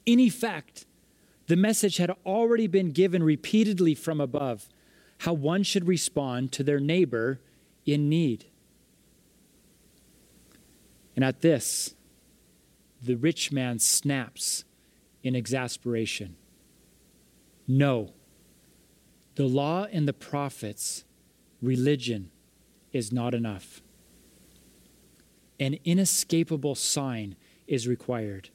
[0.06, 0.86] In effect,
[1.47, 4.69] the message had already been given repeatedly from above
[5.19, 7.39] how one should respond to their neighbor
[7.86, 8.45] in need.
[11.15, 11.95] And at this,
[13.01, 14.63] the rich man snaps
[15.21, 16.36] in exasperation.
[17.67, 18.13] No.
[19.36, 21.03] The law and the prophets,
[21.62, 22.32] religion,
[22.91, 23.82] is not enough.
[25.60, 27.36] An inescapable sign
[27.67, 28.49] is required.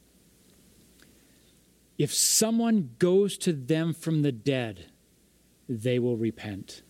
[1.99, 4.87] If someone goes to them from the dead,
[5.69, 6.83] they will repent.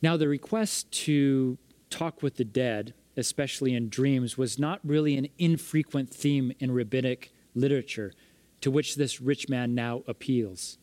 [0.00, 1.58] Now, the request to
[1.90, 7.32] talk with the dead, especially in dreams, was not really an infrequent theme in rabbinic
[7.54, 8.12] literature
[8.60, 10.78] to which this rich man now appeals.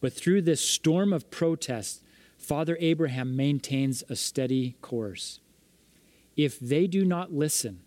[0.00, 2.02] But through this storm of protest,
[2.36, 5.40] Father Abraham maintains a steady course.
[6.36, 7.83] If they do not listen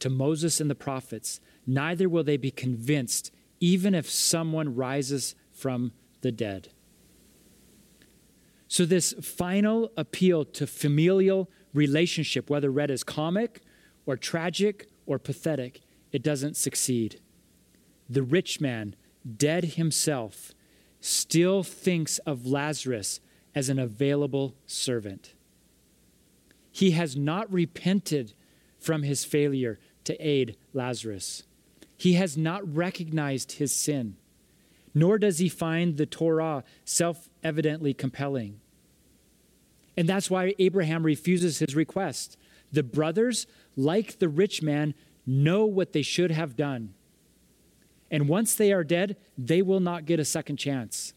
[0.00, 5.92] to Moses and the prophets, neither will they be convinced, even if someone rises from
[6.20, 6.68] the dead.
[8.68, 13.62] So, this final appeal to familial relationship, whether read as comic
[14.06, 15.80] or tragic or pathetic,
[16.12, 17.20] it doesn't succeed
[18.10, 18.96] the rich man,
[19.36, 20.52] dead himself,
[21.00, 23.20] still thinks of Lazarus
[23.54, 25.34] as an available servant.
[26.72, 28.34] He has not repented
[28.78, 29.78] from his failure
[30.10, 31.44] to aid Lazarus.
[31.96, 34.16] He has not recognized his sin,
[34.92, 38.60] nor does he find the Torah self evidently compelling.
[39.96, 42.36] And that's why Abraham refuses his request.
[42.72, 43.46] The brothers,
[43.76, 44.94] like the rich man,
[45.26, 46.94] know what they should have done.
[48.10, 51.12] And once they are dead, they will not get a second chance.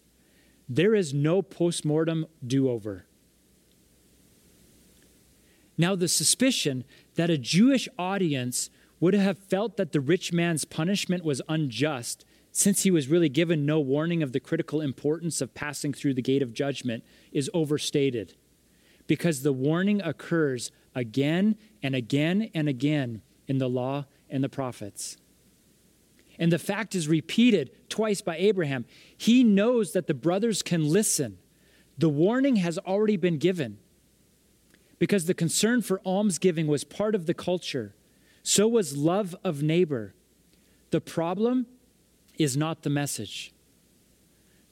[0.69, 3.05] There is no post mortem do over.
[5.77, 6.83] Now, the suspicion
[7.15, 8.69] that a Jewish audience
[9.03, 13.65] would have felt that the rich man's punishment was unjust, since he was really given
[13.65, 18.33] no warning of the critical importance of passing through the gate of judgment, is overstated.
[19.05, 25.17] Because the warning occurs again and again and again in the law and the prophets.
[26.39, 28.85] And the fact is repeated twice by Abraham.
[29.17, 31.39] He knows that the brothers can listen.
[31.97, 33.79] The warning has already been given
[34.97, 37.95] because the concern for almsgiving was part of the culture.
[38.43, 40.13] So was love of neighbor.
[40.91, 41.65] The problem
[42.37, 43.53] is not the message.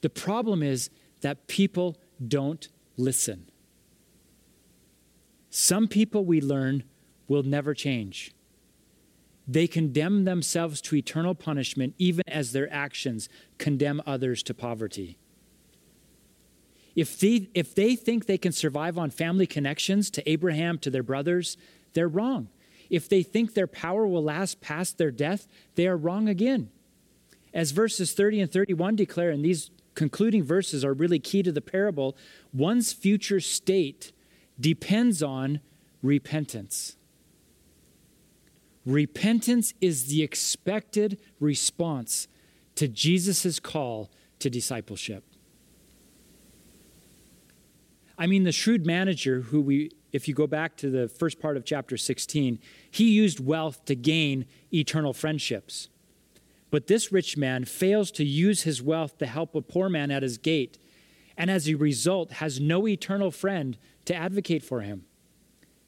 [0.02, 0.90] The problem is
[1.22, 3.48] that people don't listen.
[5.50, 6.84] Some people we learn
[7.28, 8.32] will never change.
[9.48, 15.18] They condemn themselves to eternal punishment even as their actions condemn others to poverty.
[16.94, 21.02] If they, if they think they can survive on family connections to Abraham, to their
[21.02, 21.56] brothers,
[21.94, 22.48] they're wrong.
[22.92, 26.70] If they think their power will last past their death, they are wrong again.
[27.54, 31.62] As verses 30 and 31 declare, and these concluding verses are really key to the
[31.62, 32.14] parable,
[32.52, 34.12] one's future state
[34.60, 35.60] depends on
[36.02, 36.96] repentance.
[38.84, 42.28] Repentance is the expected response
[42.74, 45.24] to Jesus' call to discipleship.
[48.18, 51.56] I mean, the shrewd manager, who we, if you go back to the first part
[51.56, 52.58] of chapter 16,
[52.90, 55.88] he used wealth to gain eternal friendships.
[56.70, 60.22] But this rich man fails to use his wealth to help a poor man at
[60.22, 60.78] his gate,
[61.36, 65.04] and as a result, has no eternal friend to advocate for him.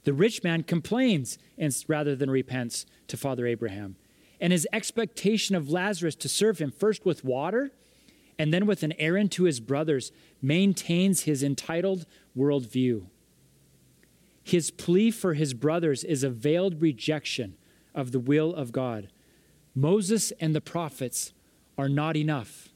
[0.05, 1.39] The rich man complains
[1.89, 3.97] rather than repents to Father Abraham.
[4.41, 7.73] And his expectation of Lazarus to serve him first with water
[8.39, 12.05] and then with an errand to his brothers maintains his entitled
[12.37, 13.07] worldview.
[14.45, 17.57] His plea for his brothers is a veiled rejection
[17.95, 19.09] of the will of God.
[19.75, 21.33] Moses and the prophets
[21.77, 22.69] are not enough.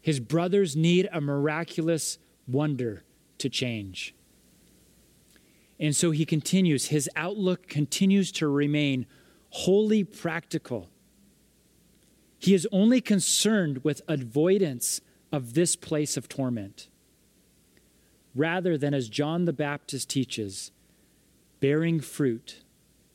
[0.00, 3.04] His brothers need a miraculous wonder
[3.38, 4.14] to change.
[5.78, 9.06] And so he continues, his outlook continues to remain
[9.50, 10.88] wholly practical.
[12.38, 15.00] He is only concerned with avoidance
[15.30, 16.88] of this place of torment,
[18.34, 20.70] rather than, as John the Baptist teaches,
[21.60, 22.62] bearing fruit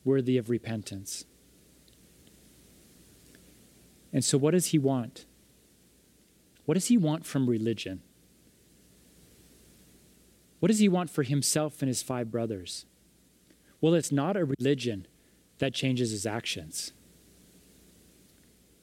[0.04, 1.24] worthy of repentance.
[4.12, 5.26] And so, what does he want?
[6.64, 8.02] What does he want from religion?
[10.60, 12.86] What does he want for himself and his five brothers?
[13.80, 15.06] Well, it's not a religion
[15.58, 16.92] that changes his actions.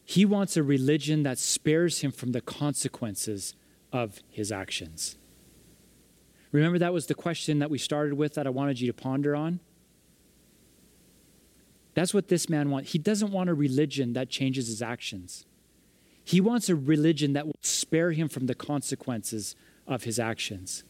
[0.04, 3.56] He wants a religion that spares him from the consequences
[3.92, 5.18] of his actions.
[6.52, 9.36] Remember, that was the question that we started with that I wanted you to ponder
[9.36, 9.60] on?
[11.94, 12.92] That's what this man wants.
[12.92, 15.46] He doesn't want a religion that changes his actions.
[16.24, 19.56] He wants a religion that will spare him from the consequences
[19.88, 20.84] of his actions.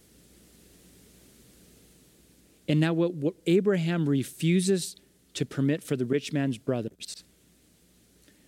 [2.67, 4.97] And now, what, what Abraham refuses
[5.35, 7.23] to permit for the rich man's brothers,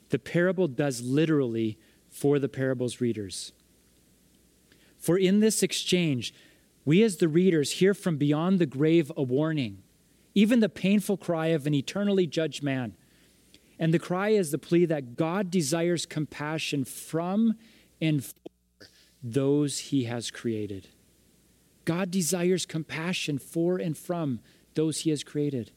[0.09, 1.77] the parable does literally
[2.09, 3.53] for the parable's readers.
[4.97, 6.33] For in this exchange,
[6.89, 9.83] we as the readers hear from beyond the grave a warning
[10.33, 12.95] even the painful cry of an eternally judged man.
[13.77, 17.55] And the cry is the plea that God desires compassion from
[18.01, 18.33] and for
[19.21, 20.87] those he has created.
[21.85, 24.39] God desires compassion for and from
[24.73, 25.71] those he has created.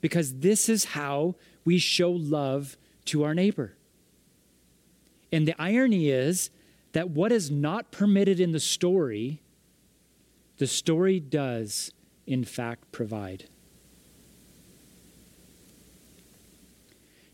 [0.00, 1.34] Because this is how
[1.64, 3.76] we show love to our neighbor.
[5.32, 6.50] And the irony is
[6.92, 9.40] that what is not permitted in the story,
[10.58, 11.92] the story does
[12.26, 13.48] in fact provide.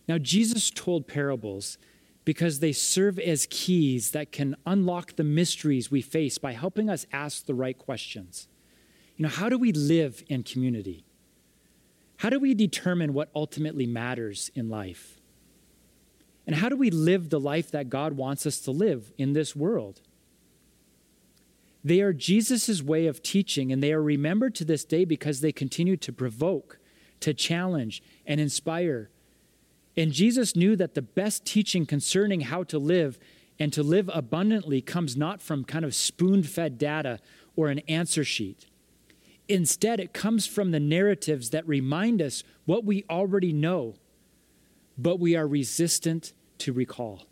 [0.06, 1.78] Now, Jesus told parables
[2.24, 7.06] because they serve as keys that can unlock the mysteries we face by helping us
[7.12, 8.48] ask the right questions.
[9.16, 11.04] You know, how do we live in community?
[12.18, 15.20] How do we determine what ultimately matters in life?
[16.46, 19.56] And how do we live the life that God wants us to live in this
[19.56, 20.00] world?
[21.84, 25.52] They are Jesus' way of teaching, and they are remembered to this day because they
[25.52, 26.78] continue to provoke,
[27.20, 29.10] to challenge, and inspire.
[29.94, 33.18] And Jesus knew that the best teaching concerning how to live
[33.58, 37.20] and to live abundantly comes not from kind of spoon fed data
[37.54, 38.66] or an answer sheet.
[39.46, 43.94] Instead, it comes from the narratives that remind us what we already know,
[44.96, 47.26] but we are resistant to recall.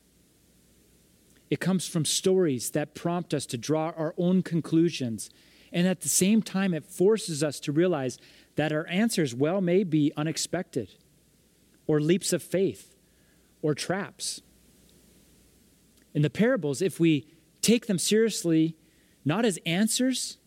[1.53, 5.29] It comes from stories that prompt us to draw our own conclusions.
[5.71, 8.17] And at the same time, it forces us to realize
[8.57, 10.95] that our answers well may be unexpected,
[11.87, 12.97] or leaps of faith,
[13.61, 14.41] or traps.
[16.15, 17.27] In the parables, if we
[17.61, 18.75] take them seriously,
[19.23, 20.39] not as answers,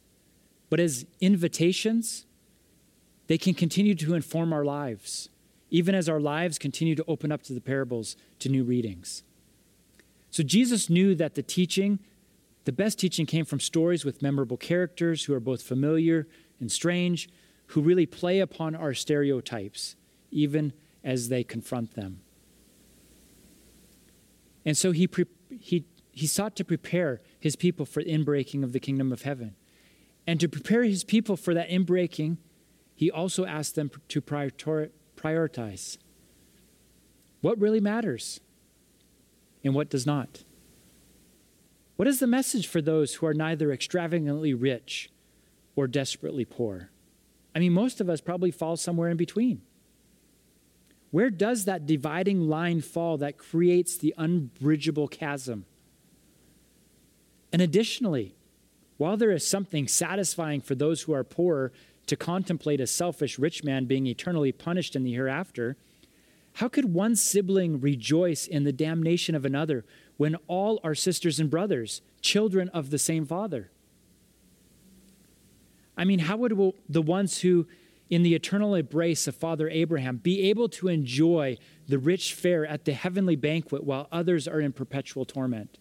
[0.71, 2.25] but as invitations,
[3.27, 5.29] they can continue to inform our lives,
[5.69, 9.21] even as our lives continue to open up to the parables, to new readings.
[10.35, 11.97] So Jesus knew that the teaching,
[12.65, 16.27] the best teaching, came from stories with memorable characters who are both familiar
[16.59, 17.29] and strange,
[17.67, 19.95] who really play upon our stereotypes,
[20.31, 20.73] even
[21.05, 22.19] as they confront them.
[24.65, 25.23] And so he, pre-
[25.57, 29.55] he, he sought to prepare his people for the inbreaking of the kingdom of heaven.
[30.27, 32.39] And to prepare his people for that inbreaking,
[32.93, 35.97] he also asked them to prioritize
[37.39, 38.41] what really matters
[39.65, 40.43] and what does not.
[41.97, 45.09] What is the message for those who are neither extravagantly rich
[45.75, 46.91] or desperately poor?
[47.53, 49.61] I mean, most of us probably fall somewhere in between.
[51.11, 55.65] Where does that dividing line fall that creates the unbridgeable chasm?
[57.53, 58.35] And additionally,
[58.97, 61.71] while there is something satisfying for those who are poor
[62.07, 65.77] to contemplate a selfish rich man being eternally punished in the hereafter,
[66.55, 69.83] how could one sibling rejoice in the damnation of another
[70.15, 73.71] when all are sisters and brothers, children of the same father?
[75.97, 77.67] I mean, how would the ones who,
[78.09, 81.57] in the eternal embrace of Father Abraham, be able to enjoy
[81.89, 85.77] the rich fare at the heavenly banquet while others are in perpetual torment?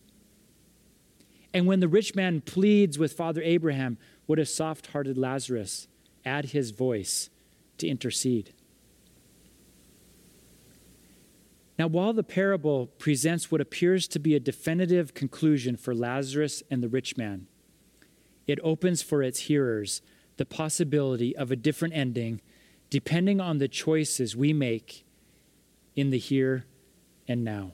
[1.52, 3.96] And when the rich man pleads with Father Abraham,
[4.26, 5.86] would a soft hearted Lazarus
[6.24, 7.30] add his voice
[7.78, 8.52] to intercede?
[11.78, 16.82] Now, while the parable presents what appears to be a definitive conclusion for Lazarus and
[16.82, 17.48] the rich man,
[18.46, 20.00] it opens for its hearers
[20.36, 22.40] the possibility of a different ending
[22.90, 25.04] depending on the choices we make
[25.96, 26.64] in the here
[27.26, 27.72] and now.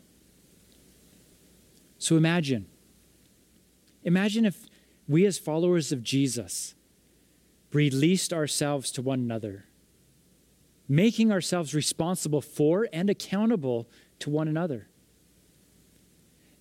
[1.98, 2.66] So imagine
[4.02, 4.66] Imagine if
[5.06, 6.74] we, as followers of Jesus,
[7.72, 9.66] released ourselves to one another,
[10.90, 13.88] making ourselves responsible for and accountable
[14.18, 14.88] to one another.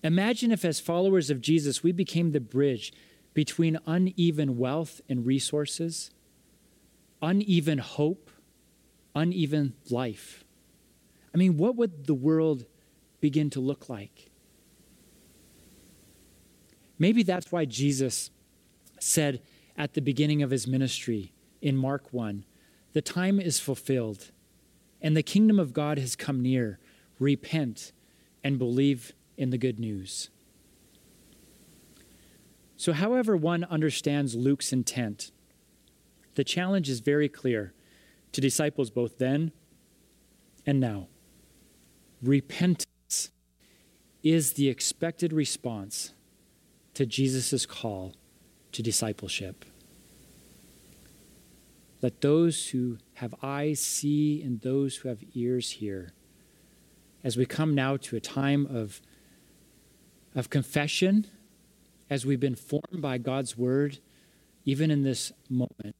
[0.04, 2.92] Imagine if, as followers of Jesus, we became the bridge
[3.34, 6.12] between uneven wealth and resources,
[7.20, 8.30] uneven hope,
[9.16, 10.44] uneven life.
[11.34, 12.66] I mean, what would the world
[13.20, 14.30] begin to look like?
[17.00, 18.30] Maybe that's why Jesus
[19.00, 19.42] said
[19.76, 22.44] at the beginning of his ministry in Mark 1
[22.92, 24.30] the time is fulfilled
[25.00, 26.78] and the kingdom of God has come near.
[27.18, 27.92] Repent
[28.42, 30.30] and believe in the good news.
[32.76, 35.32] So, however, one understands Luke's intent,
[36.34, 37.74] the challenge is very clear
[38.32, 39.52] to disciples both then
[40.64, 41.08] and now.
[42.22, 43.30] Repentance
[44.22, 46.14] is the expected response
[46.94, 48.14] to Jesus' call
[48.72, 49.64] to discipleship.
[52.02, 56.12] Let those who have eyes see and those who have ears hear.
[57.22, 59.02] As we come now to a time of,
[60.34, 61.26] of confession,
[62.08, 63.98] as we've been formed by God's word,
[64.64, 65.94] even in this moment,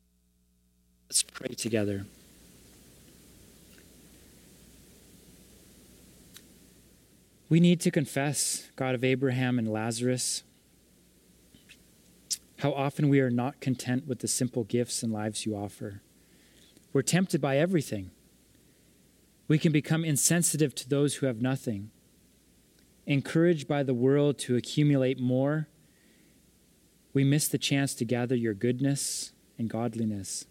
[1.08, 2.06] let's pray together.
[7.50, 10.44] We need to confess, God of Abraham and Lazarus,
[12.60, 16.02] how often we are not content with the simple gifts and lives you offer.
[16.92, 18.10] We're tempted by everything.
[19.48, 21.90] We can become insensitive to those who have nothing,
[23.06, 25.68] encouraged by the world to accumulate more.
[27.14, 30.46] We miss the chance to gather your goodness and godliness.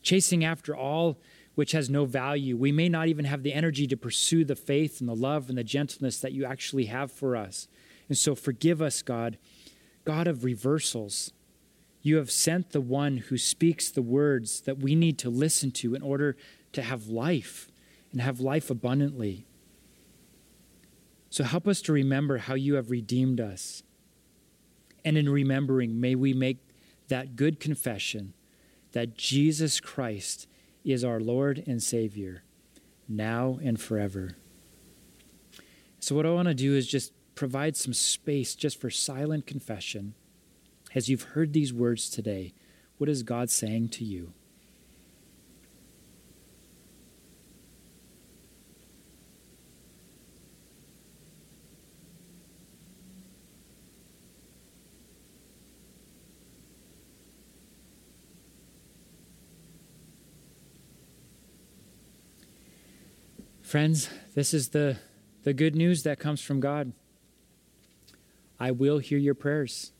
[0.00, 1.18] Chasing after all
[1.56, 5.00] which has no value, we may not even have the energy to pursue the faith
[5.00, 7.66] and the love and the gentleness that you actually have for us.
[8.08, 9.38] And so forgive us, God
[10.04, 11.32] God of reversals.
[12.02, 15.94] You have sent the one who speaks the words that we need to listen to
[15.94, 16.36] in order
[16.72, 17.70] to have life
[18.10, 19.46] and have life abundantly.
[21.30, 23.82] So help us to remember how you have redeemed us.
[25.04, 26.58] And in remembering, may we make
[27.08, 28.34] that good confession
[28.92, 30.46] that Jesus Christ
[30.84, 32.42] is our Lord and Savior,
[33.08, 34.36] now and forever.
[35.98, 40.14] So, what I want to do is just provide some space just for silent confession.
[40.94, 42.52] As you've heard these words today,
[42.98, 44.32] what is God saying to you?
[63.62, 64.98] Friends, this is the,
[65.44, 66.92] the good news that comes from God.
[68.62, 69.90] I will hear your prayers.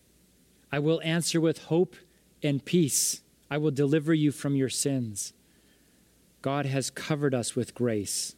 [0.70, 1.96] I will answer with hope
[2.44, 3.20] and peace.
[3.50, 5.32] I will deliver you from your sins.
[6.42, 8.36] God has covered us with grace,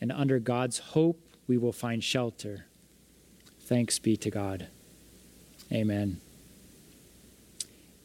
[0.00, 2.66] and under God's hope we will find shelter.
[3.58, 4.68] Thanks be to God.
[5.72, 6.20] Amen.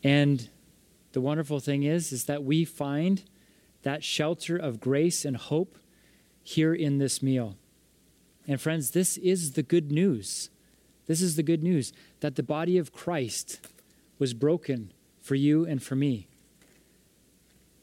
[0.03, 0.49] And
[1.11, 3.21] the wonderful thing is is that we find
[3.83, 5.77] that shelter of grace and hope
[6.41, 7.57] here in this meal.
[8.47, 10.49] And friends, this is the good news.
[11.11, 11.91] This is the good news
[12.21, 13.59] that the body of Christ
[14.17, 16.29] was broken for you and for me.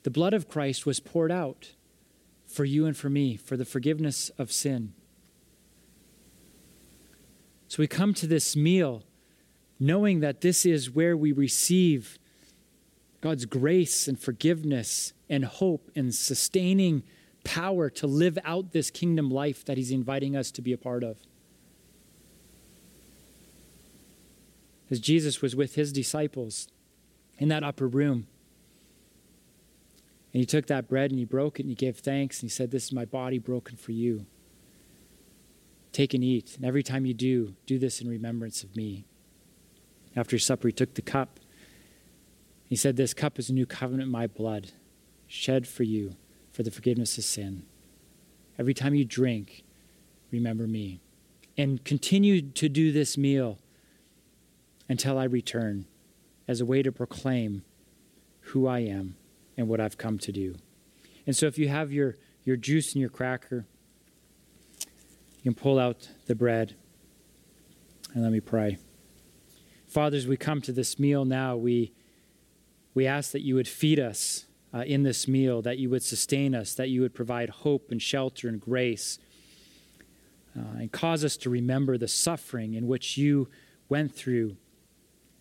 [0.02, 1.72] The blood of Christ was poured out
[2.46, 4.94] for you and for me for the forgiveness of sin.
[7.68, 9.02] So we come to this meal
[9.78, 12.18] knowing that this is where we receive
[13.20, 17.02] God's grace and forgiveness and hope and sustaining
[17.44, 21.04] power to live out this kingdom life that He's inviting us to be a part
[21.04, 21.18] of.
[24.90, 26.68] As Jesus was with His disciples
[27.38, 28.26] in that upper room,
[30.32, 32.54] and He took that bread and He broke it and He gave thanks and He
[32.54, 34.26] said, This is my body broken for you.
[35.92, 36.56] Take and eat.
[36.56, 39.04] And every time you do, do this in remembrance of me.
[40.14, 41.40] After supper, He took the cup.
[42.66, 44.72] He said, This cup is a new covenant in my blood,
[45.26, 46.16] shed for you
[46.52, 47.64] for the forgiveness of sin.
[48.58, 49.64] Every time you drink,
[50.30, 51.00] remember me.
[51.56, 53.58] And continue to do this meal
[54.88, 55.86] until I return
[56.46, 57.62] as a way to proclaim
[58.40, 59.16] who I am
[59.56, 60.56] and what I've come to do.
[61.26, 63.66] And so if you have your, your juice and your cracker,
[65.36, 66.74] you can pull out the bread
[68.14, 68.78] and let me pray.
[69.86, 71.56] Fathers, we come to this meal now.
[71.56, 71.92] We,
[72.94, 76.54] we ask that you would feed us uh, in this meal, that you would sustain
[76.54, 79.18] us, that you would provide hope and shelter and grace,
[80.56, 83.48] uh, and cause us to remember the suffering in which you
[83.88, 84.56] went through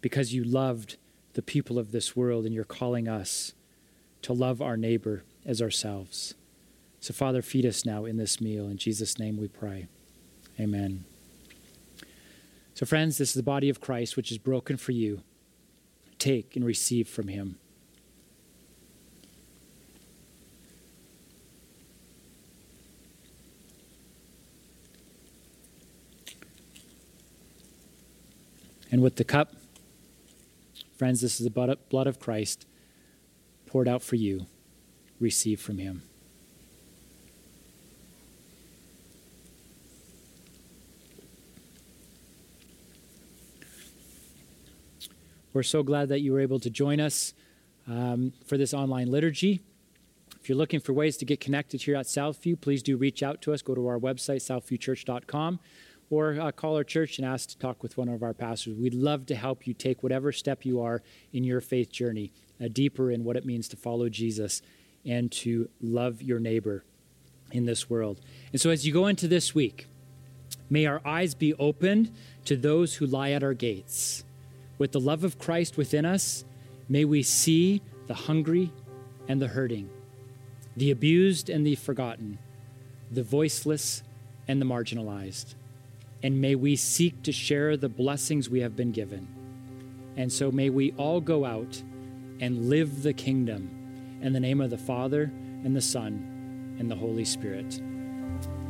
[0.08, 0.96] because you loved
[1.34, 3.52] the people of this world and you're calling us
[4.22, 6.34] to love our neighbor as ourselves.
[7.02, 8.70] So, Father, feed us now in this meal.
[8.70, 9.88] In Jesus' name we pray.
[10.58, 11.04] Amen.
[12.74, 15.24] So, friends, this is the body of Christ, which is broken for you.
[16.20, 17.58] Take and receive from him.
[28.90, 29.54] And with the cup,
[30.98, 32.66] friends, this is the blood of Christ
[33.66, 34.48] poured out for you.
[35.20, 36.04] Receive from him.
[45.54, 47.34] We're so glad that you were able to join us
[47.88, 49.62] um, for this online liturgy.
[50.40, 53.42] If you're looking for ways to get connected here at Southview, please do reach out
[53.42, 53.64] to us.
[53.64, 55.60] Go to our website, southviewchurch.com
[56.10, 58.78] or uh, call our church and ask to talk with one of our pastors.
[58.78, 61.02] We'd love to help you take whatever step you are
[61.34, 62.32] in your faith journey,
[62.64, 64.62] uh, deeper in what it means to follow Jesus
[65.06, 66.84] and to love your neighbor
[67.52, 68.20] in this world.
[68.52, 69.88] And so, as you go into this week,
[70.70, 72.12] may our eyes be opened
[72.46, 74.24] to those who lie at our gates.
[74.78, 76.46] With the love of Christ within us,
[76.88, 78.72] may we see the hungry
[79.28, 79.90] and the hurting,
[80.78, 82.38] the abused and the forgotten,
[83.12, 84.04] the voiceless
[84.48, 85.56] and the marginalized
[86.24, 89.28] and may we seek to share the blessings we have been given.
[90.16, 91.82] And so may we all go out
[92.40, 95.32] and live the kingdom in the name of the Father
[95.64, 97.80] and the Son and the Holy Spirit.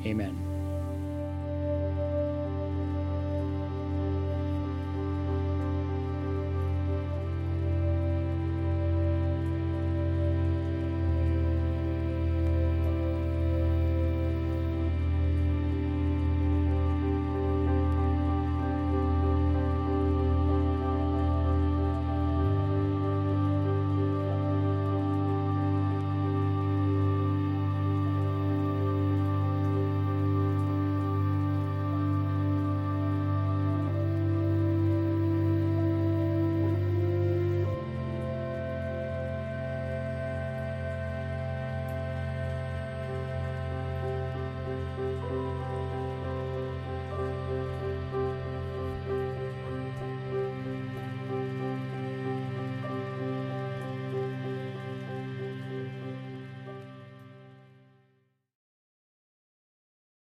[0.05, 0.46] Amen.